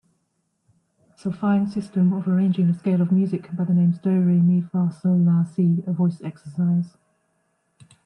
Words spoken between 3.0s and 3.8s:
of music by the